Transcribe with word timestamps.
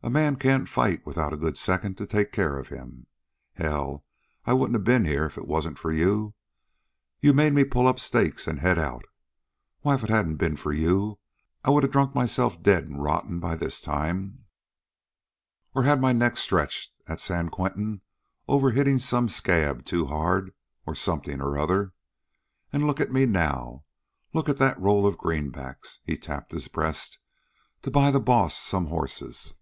A 0.00 0.10
man 0.10 0.36
can't 0.36 0.68
fight 0.68 1.04
without 1.04 1.32
a 1.34 1.36
good 1.36 1.58
second 1.58 1.98
to 1.98 2.06
take 2.06 2.30
care 2.32 2.56
of 2.56 2.68
him. 2.68 3.08
Hell, 3.54 4.04
I 4.46 4.52
wouldn't 4.52 4.76
a 4.76 4.78
ben 4.78 5.04
here 5.04 5.26
if 5.26 5.36
it 5.36 5.46
wasn't 5.48 5.78
for 5.78 5.92
you. 5.92 6.34
You 7.20 7.34
made 7.34 7.52
me 7.52 7.64
pull 7.64 7.88
up 7.88 7.98
stakes 7.98 8.46
an' 8.46 8.58
head 8.58 8.78
out. 8.78 9.04
Why, 9.80 9.94
if 9.96 10.04
it 10.04 10.08
hadn't 10.08 10.36
been 10.36 10.54
for 10.56 10.72
you 10.72 11.18
I'd 11.64 11.84
a 11.84 11.88
drunk 11.88 12.14
myself 12.14 12.62
dead 12.62 12.84
an' 12.84 12.98
rotten 12.98 13.38
by 13.40 13.56
this 13.56 13.80
time, 13.82 14.44
or 15.74 15.82
had 15.82 16.00
my 16.00 16.12
neck 16.12 16.36
stretched 16.38 16.92
at 17.08 17.20
San 17.20 17.48
Quentin 17.50 18.00
over 18.46 18.70
hittin' 18.70 19.00
some 19.00 19.28
scab 19.28 19.84
too 19.84 20.06
hard 20.06 20.54
or 20.86 20.94
something 20.94 21.40
or 21.42 21.58
other. 21.58 21.92
An' 22.72 22.86
look 22.86 23.00
at 23.00 23.12
me 23.12 23.26
now. 23.26 23.82
Look 24.32 24.48
at 24.48 24.58
that 24.58 24.80
roll 24.80 25.06
of 25.08 25.18
greenbacks" 25.18 25.98
he 26.04 26.16
tapped 26.16 26.52
his 26.52 26.68
breast 26.68 27.18
"to 27.82 27.90
buy 27.90 28.10
the 28.12 28.20
Boss 28.20 28.56
some 28.56 28.86
horses. 28.86 29.54